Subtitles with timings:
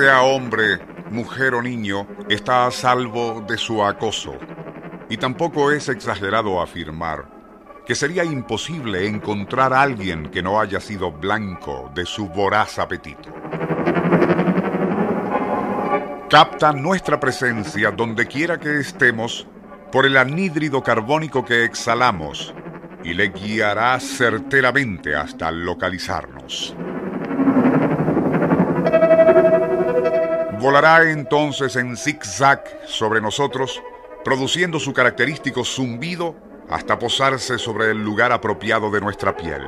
[0.00, 0.78] Sea hombre,
[1.10, 4.32] mujer o niño, está a salvo de su acoso.
[5.10, 7.28] Y tampoco es exagerado afirmar
[7.84, 13.28] que sería imposible encontrar a alguien que no haya sido blanco de su voraz apetito.
[16.30, 19.46] Capta nuestra presencia donde quiera que estemos
[19.92, 22.54] por el anhídrido carbónico que exhalamos
[23.04, 26.74] y le guiará certeramente hasta localizarnos.
[30.60, 33.82] Volará entonces en zigzag sobre nosotros,
[34.22, 36.36] produciendo su característico zumbido
[36.68, 39.66] hasta posarse sobre el lugar apropiado de nuestra piel.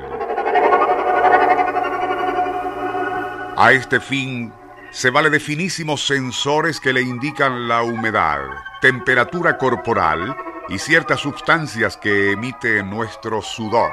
[3.56, 4.52] A este fin,
[4.90, 8.42] se vale de finísimos sensores que le indican la humedad,
[8.82, 10.36] temperatura corporal
[10.68, 13.92] y ciertas sustancias que emite nuestro sudor.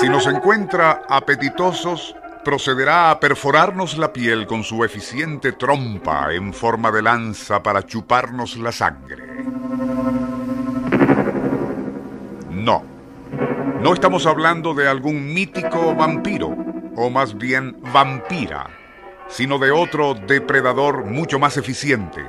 [0.00, 6.92] Si nos encuentra apetitosos, procederá a perforarnos la piel con su eficiente trompa en forma
[6.92, 9.24] de lanza para chuparnos la sangre.
[12.50, 12.84] No,
[13.80, 16.54] no estamos hablando de algún mítico vampiro,
[16.96, 18.66] o más bien vampira,
[19.28, 22.24] sino de otro depredador mucho más eficiente.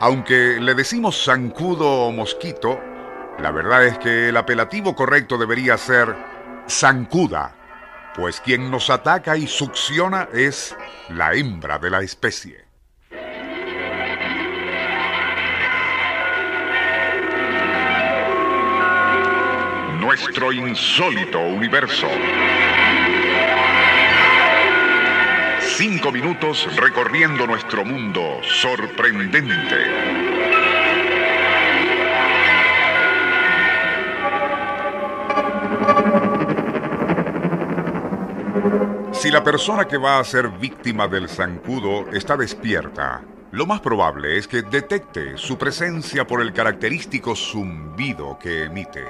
[0.00, 2.78] Aunque le decimos zancudo o mosquito,
[3.40, 6.14] la verdad es que el apelativo correcto debería ser
[6.68, 7.57] zancuda
[8.18, 10.76] pues quien nos ataca y succiona es
[11.08, 12.64] la hembra de la especie.
[20.00, 22.08] Nuestro insólito universo.
[25.60, 30.27] Cinco minutos recorriendo nuestro mundo sorprendente.
[39.18, 43.20] Si la persona que va a ser víctima del zancudo está despierta,
[43.50, 49.02] lo más probable es que detecte su presencia por el característico zumbido que emite.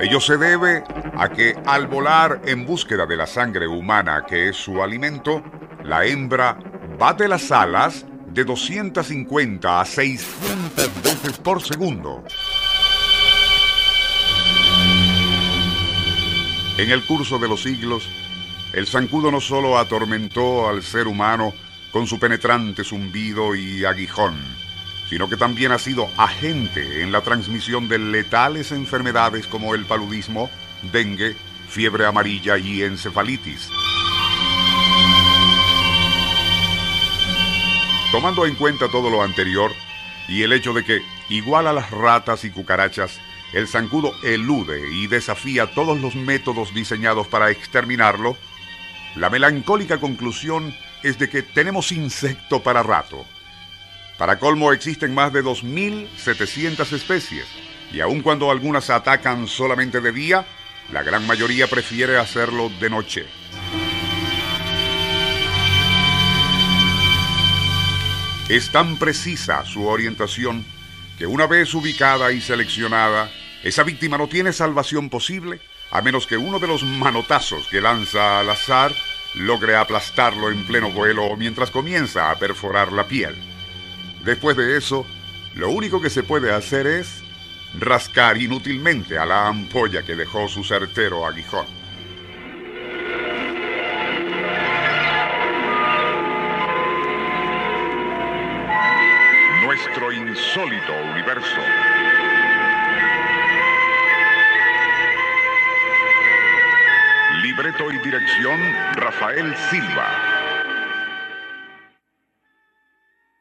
[0.00, 0.82] Ello se debe
[1.16, 5.44] a que al volar en búsqueda de la sangre humana que es su alimento,
[5.84, 6.58] la hembra
[6.98, 12.24] bate las alas de 250 a 600 veces por segundo.
[16.80, 18.08] En el curso de los siglos,
[18.72, 21.52] el zancudo no solo atormentó al ser humano
[21.90, 24.42] con su penetrante zumbido y aguijón,
[25.10, 30.48] sino que también ha sido agente en la transmisión de letales enfermedades como el paludismo,
[30.90, 31.36] dengue,
[31.68, 33.68] fiebre amarilla y encefalitis.
[38.10, 39.70] Tomando en cuenta todo lo anterior
[40.28, 43.20] y el hecho de que, igual a las ratas y cucarachas,
[43.52, 48.36] el zancudo elude y desafía todos los métodos diseñados para exterminarlo,
[49.16, 53.26] la melancólica conclusión es de que tenemos insecto para rato.
[54.18, 57.46] Para colmo existen más de 2.700 especies,
[57.92, 60.46] y aun cuando algunas atacan solamente de día,
[60.92, 63.26] la gran mayoría prefiere hacerlo de noche.
[68.48, 70.64] Es tan precisa su orientación
[71.16, 73.30] que una vez ubicada y seleccionada,
[73.62, 75.60] esa víctima no tiene salvación posible
[75.90, 78.92] a menos que uno de los manotazos que lanza al azar
[79.34, 83.34] logre aplastarlo en pleno vuelo mientras comienza a perforar la piel.
[84.24, 85.06] Después de eso,
[85.54, 87.22] lo único que se puede hacer es
[87.78, 91.66] rascar inútilmente a la ampolla que dejó su certero aguijón.
[99.64, 101.99] Nuestro insólito universo.
[107.70, 108.60] Libreto y dirección
[108.96, 110.29] Rafael Silva.